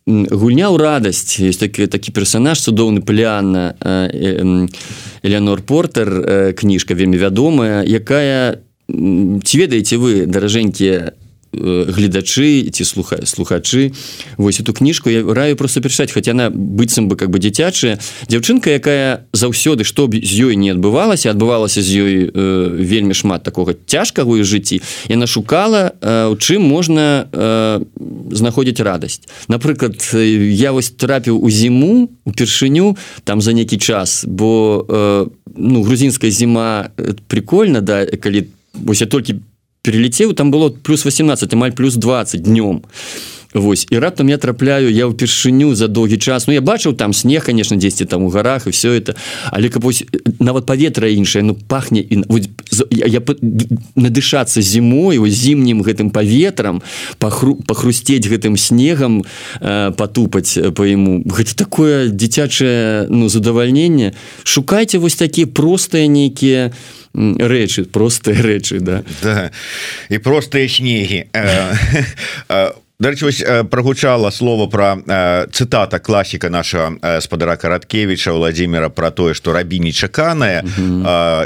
[0.06, 3.78] гульня ў радасць есть такі такі персонаж цудоўны пляна
[5.22, 6.10] Элеонор портер
[6.58, 8.58] кніжка вельмі вядомая якая
[8.90, 11.14] ці ведаеце вы даражэнькія
[11.52, 13.92] гледачы ці слуха слухачы
[14.36, 18.70] вось эту кніжку я раю просто перачаць хотя она быццам бы как бы дзіцячая дзяўчынка
[18.70, 23.76] якая заўсёды што б з ёй не адбывалася адбывалася з ёй э, вельмі шмат такога
[23.86, 27.80] цяжкага ў жыцці яна шукала у э, чым можна э,
[28.32, 29.28] знаходзіць радасць.
[29.48, 36.30] Напрыклад я вось трапіў у зіму упершыню там за нейкі час бо э, ну грузінская
[36.30, 36.90] зіма
[37.28, 39.44] прикольно да калі вось я толькі
[39.82, 42.82] перелетеў там было плюс 18 амаль плюс 20 днём.
[43.54, 43.86] Вось.
[43.90, 46.46] І раптам я трапляю я ўпершыню за доўгі час.
[46.48, 49.14] Ну я бачыў там снег конечно 10 там у гарах і все это.
[49.50, 50.04] Але каб вось
[50.40, 52.24] нават паветра іншае ну пахне і
[52.90, 53.20] я, я
[53.94, 56.80] надышацца зімой у зімнім гэтым паветрам
[57.18, 59.24] пахру пахрусцець гэтым снегам
[59.60, 64.14] э, потупаць по яму гэта такое дзіцячае ну задавальненне.
[64.44, 69.02] Шукайце вось такія простыя нейкія у рэчы простыя рэчы да.
[69.22, 69.50] да.
[70.08, 71.28] І простыя снегі
[73.02, 74.96] Дарэчы, прогучала слово про
[75.50, 80.62] цытата класіка нашего спадара караткевича владимира про тое что рабі нечаканая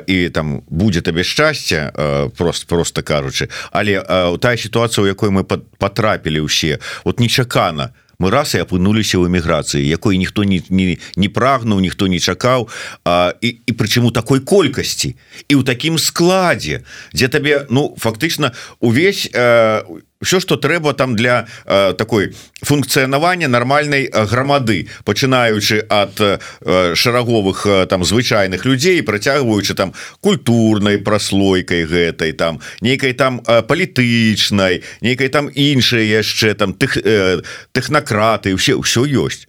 [0.06, 1.92] і там будет табе шчасце
[2.36, 4.02] просто просто кажучы але
[4.38, 9.28] тая сітуацыя у якой мы потрапілі ўсе вот нечакана то мы раз і апынуліся ў
[9.28, 12.68] эміграцыі якой ніхто не, не, не прагнуў ніхто не чакаў.
[13.04, 15.16] А, і, і прычым у такой колькасці
[15.48, 21.46] і ў такім складзе дзе табе ну фактычна увесь у все что трэба там для
[21.64, 29.92] э, такой функцыянавання нармальной грамады пачынаючы от э, шараговых э, там звычайных людзей працягваючы там
[30.20, 37.42] культурнай праслойкай гэтай там нейкай там э, палітычнай нейкай там іншай яшчэ там тых э,
[37.72, 39.46] тэхнакраты все ўсё ёсць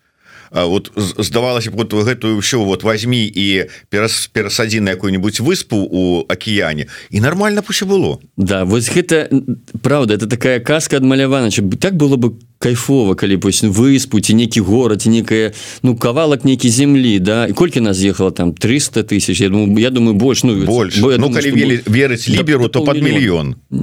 [0.51, 6.88] вот здавалася вот гэтую ўсё вот возьми і перас перасадзі на якую-нибудь выспу у акіяне
[7.10, 8.19] і нормально пуще было.
[8.38, 9.29] Да вось гэта
[9.81, 12.36] правда это такая казка адмалявана так было бы
[12.67, 17.47] кайфова калі пусть выспу ці нейкі горад некая ну кавалак нейкі землі да?
[17.47, 18.51] І колькі нас ехала там?
[18.51, 19.39] 300 тысяч?
[19.39, 20.97] Я думаю я думаю больш ну больш.
[20.97, 23.80] ну, ну, калі думаю, верыць ліберу да, то под мільён ну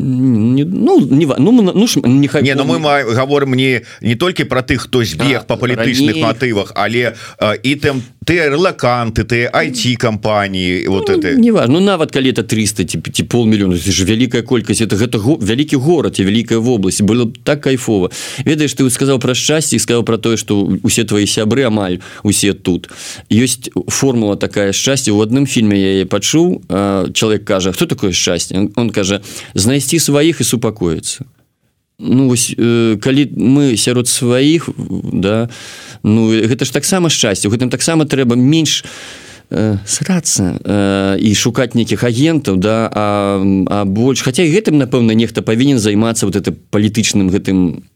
[0.55, 5.05] не ну, ну, ну не, не ну, мы говорим мне не толькі про тых хто
[5.05, 7.15] збег по палітычных мотывах але
[7.63, 11.35] і там ты релаканты ты IT кампаніі вот ну, это.
[11.35, 15.19] не важно ну, нават калі это 300 ці ці полмільёна ж вялікая колькасць это гэта
[15.19, 18.11] вялікі горад і вялікая вобласць было так кайфова
[18.45, 22.89] ведаеш ты сказал про шчасце сказал про тое что усе твои сябры амаль усе тут.
[23.29, 26.63] Есть формула такая шчасце у адным фільме я пачуў
[27.13, 29.21] чалавек кажа кто такое шчасце он кажа
[29.55, 31.25] знайсці сваіх і супакоіцца
[31.99, 34.69] ну вось э, калі мы сярод сваіх
[35.13, 35.49] да
[36.05, 38.85] ну гэта ж таксама шчасце у гэтым таксама трэба менш
[39.51, 43.41] э, срацца э, і шукаць нейкіх агентаў да а,
[43.73, 44.23] а больш.
[44.23, 47.89] Хаця гэтым напэўна нехта павінен займацца вот это палітычным гэтым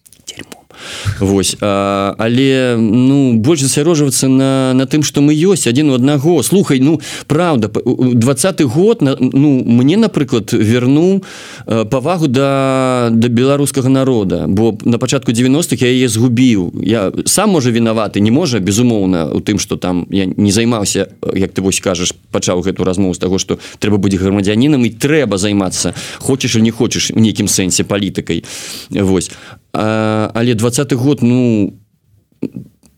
[1.20, 6.42] Вось а, але ну больш засярожвацца на на тым что мы ёсць один у аднаго.
[6.42, 11.22] Слухай ну правда двадцатый год на ну мне напрыклад верну
[11.66, 16.72] павагу да да беларускага народа бо на пачатку 90-х я яе згубіў.
[16.82, 21.52] Я сам можа вінаваты не можа безумоўна у тым что там я не займаўся як
[21.52, 25.94] ты вось кажаш пачаў гэту размову з таго что трэба будзе грамадзянінам і трэба займацца
[26.18, 28.44] хочаш или не хочаш у нейкім сэнсе палітыкай.
[28.90, 29.30] Вось
[29.72, 31.74] а, але двадцатый год ну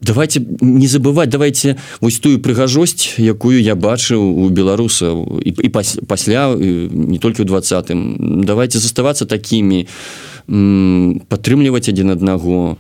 [0.01, 5.69] давайте не забывать давайте вось тую прыгажосць якую я бачыў у беларусаў і, і
[6.09, 8.45] пасля не толькі ў двадцатым.
[8.45, 9.87] Давайте заставацца такими
[10.49, 12.79] падтрымліваць адзін аднаго.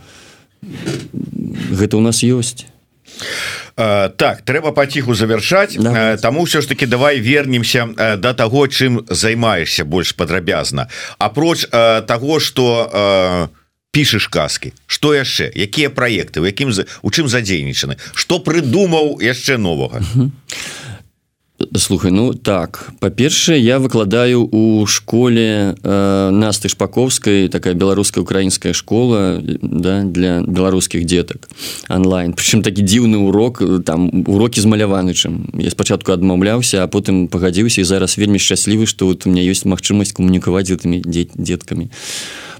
[1.70, 2.66] Гэта у нас ёсць.
[3.76, 6.16] Так трэба паціху завершаць да.
[6.16, 10.88] таму ўсё ж таки давай вернемся до таго чым займаешься больш падрабязна.
[11.18, 11.68] Апроч
[12.08, 13.59] того что у
[13.90, 15.50] пішаш казки что яшчэ?
[15.54, 16.70] Якія проекты у якім
[17.02, 17.96] у чым задзейнічаны?
[18.14, 20.02] Что прыдумаў яшчэ новага?
[21.76, 22.90] Слухай ну так.
[23.00, 31.04] Па-першае я выкладаю у школе э, насты шпаковскай такая беларуская украінская школа да для беларускіх
[31.04, 31.48] детак
[31.88, 32.32] онлайн.
[32.32, 37.84] Прычым такі дзіўны урок там урокі з маляванычым я спачатку адмаўляўся а потым пагадзіўся і
[37.84, 41.90] зараз вельмі шчаслівы што вот у меня ёсць магчымасць камунікаваць з гэтымі дзеткамі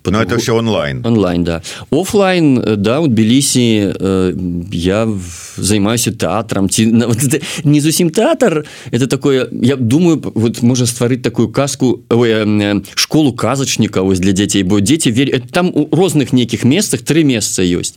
[0.04, 1.04] а Но это все онлайн.
[1.04, 1.62] Онлайн, да.
[1.90, 4.34] Оффлайн, э, да, у Тбилиси э,
[4.72, 5.08] я
[5.56, 6.68] занимаюсь театром.
[7.10, 12.30] Вот это не зусім театр, это такое, я думаю, вот можно створить такую каску, ой,
[12.30, 17.62] э, школу казочников для детей, бо дети верят, там у разных неких местах три места
[17.62, 17.96] есть,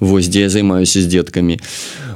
[0.00, 1.58] вот, где я занимаюсь с детками.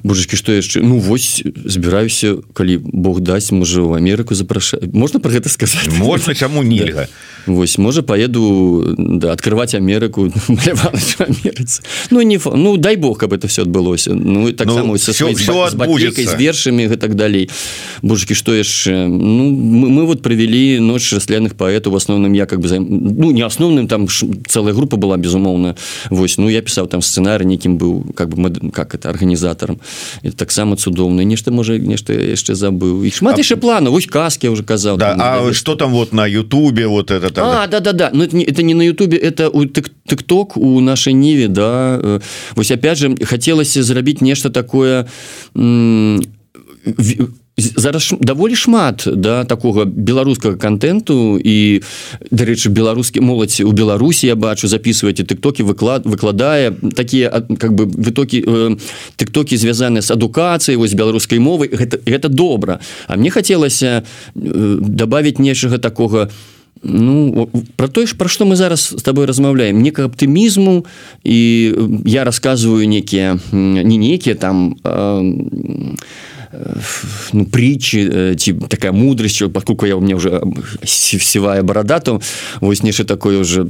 [0.02, 0.80] Божечки, что яшчэ?
[0.80, 5.92] Ну вось збіраюся калі Бог дасць можа в Амерыку запрашаць можна про гэта сказаць?
[5.98, 7.08] Можна чаму нельга.
[7.46, 7.52] Да.
[7.52, 10.32] Вось можа поеду да, открывать Амерыку
[12.10, 14.14] Ну не ну дай бог каб это все адбылося.
[14.14, 15.34] Ну так ну, все, все
[16.26, 17.50] з вершамі так далей.
[18.02, 19.06] Божкі что яшчэ?
[19.06, 22.86] Ну мы, мы вот провялі ночь расляных паэтаў в основном я как бы займ...
[22.88, 24.08] ну не асноўным там
[24.48, 25.76] целая група была безумоўна.
[26.10, 29.80] Вось ну я пісаў там сцэнары некім быў как бы как это організатарам
[30.22, 34.62] это таксама цудоўна нешта можа нешта яшчэ забыў і шмат яшчэ плана вось каски уже
[34.62, 34.96] казаў.
[34.96, 37.46] Да, А что там вот на Ютубе вот это там...
[37.46, 40.80] а, да да да но это не, это не на Ютубе это у тыкток у
[40.80, 41.98] нашай ніве да.
[42.02, 42.20] Э,
[42.56, 45.06] вось опять же хацелася зрабіць нешта такое
[47.60, 51.82] зараз даволі шмат да такого беларускага контенту і
[52.30, 58.44] дарэчы беларускі моладзь у беларусі я бачу записывайте тыктоки выклад выкладае такія как бы вытокі
[58.46, 58.76] э,
[59.16, 62.80] тыктоки звязаныя с адукацыяй вось беларускай мовы гэта, гэта добра.
[63.06, 64.04] А мне хацелася
[64.34, 66.30] э, добавить нечага такого
[66.82, 69.82] Ну про тое ж пра што мы зараз з тобой размаўляем.
[69.82, 70.86] Некага аптымізму.
[71.24, 71.40] І
[72.08, 75.96] я рассказываю некія не некія там э,
[77.32, 80.42] ну притчи ці такая мудрасць поскольку я у меня уже
[80.84, 82.20] сівая барада то
[82.60, 83.66] вось нешта такое уже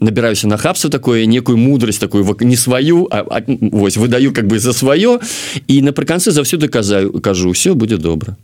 [0.00, 4.58] набіраюся на хабство такое некую мудрасць такую не сваю а, а, вось выдаю как бы
[4.58, 5.20] за сваё
[5.66, 8.36] і напрыканцы заўсёды казаю кажу все будет добра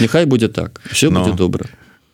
[0.00, 1.66] няхай будет так все будет добра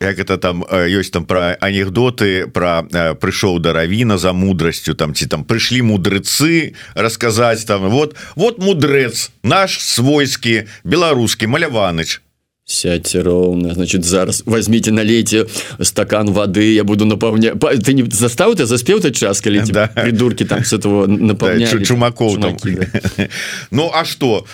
[0.03, 2.83] як это там ёсць там про анекдоты про
[3.21, 9.31] прыйшоў да равіна за мудрасцю там ці там прыйшлі мудрецы расказаць там вот вот мудрэц
[9.43, 12.22] наш свойскі беларускі маляваныч
[12.65, 15.47] сядьте роўна значит зараз возьмите налейте
[15.81, 19.89] стакан воды я буду напаўня ты не застаў ты заспеў ты час калі да.
[19.89, 22.55] придурки там с этого напаўня чумаков да.
[23.71, 24.47] Ну а что?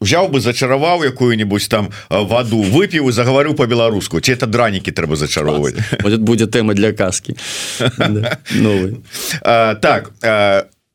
[0.00, 5.76] Взял бы зачараваў якую-нибудь там воду выпіў и заговорю по-беларуску ці это дранікі трэба зачароўваць
[6.02, 7.36] будет будет тэма для каски.
[9.80, 10.12] Так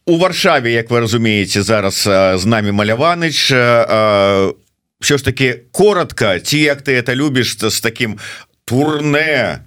[0.08, 2.04] у варшаве Як вы разумееце зараз
[2.42, 3.52] з нами маляваныч.
[3.52, 4.65] У
[5.00, 8.20] все ж таки коротко ці як ты это любишь с таким
[8.66, 9.66] турне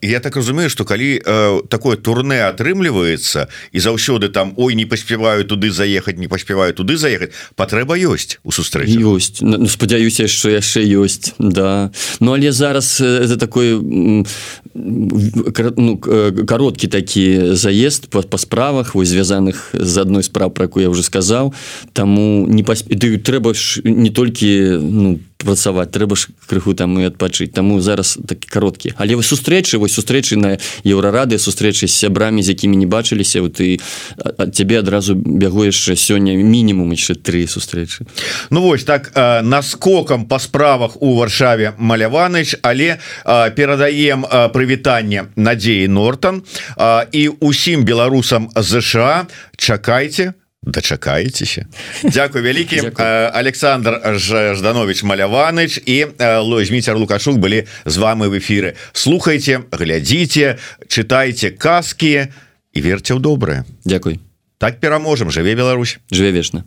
[0.00, 1.20] я так разумею что калі
[1.68, 7.32] такое турне атрымліваецца і заўсёды там ой не паспяваю туды заехать не паспяваю туды заехать
[7.56, 11.90] патрэба ёсць у сустрэчы ёсць ну, спадзяюся что яшчэ ёсць да.
[12.20, 14.24] Ну але зараз это такой
[14.74, 15.96] ну,
[16.46, 21.02] кароткі такі заезд по, по справах вось звязаных з адной справ про якую я уже
[21.02, 21.54] сказаў
[21.92, 22.88] таму не пасп...
[23.24, 27.52] трэба ж не толькі ну по працаваць трэба ж крыху там і адпачыць.
[27.52, 28.94] Таму зараз такі кароткі.
[28.96, 33.60] Але вы сустрэчы вось сустрэчы на еўрарады сустрэчы з сябрамі з якімі не бачыліся вот
[33.60, 33.80] ты
[34.16, 38.06] ад цябе адразу бягу яшчэ сёння мінімум яшчэ три сустрэчы.
[38.50, 39.12] Ну вось так
[39.42, 46.42] наскокам по справах у варшаве маляваныч але перадаем прывітанне Надзеі Нортон
[47.12, 49.26] і усім беларусам ЗША
[49.56, 51.66] чакайце дачакаецеся
[52.04, 52.92] Дякую вялікі
[53.32, 54.00] Александр
[54.54, 60.58] жданович маляваныч і лозьміцер лукашук былі з вами в эфиры слухайте глядзіце
[60.88, 62.28] чытайте казки
[62.72, 64.20] і верце ў добрае Дякуй
[64.58, 66.64] так пераможам жыве Беларусь жыве вечна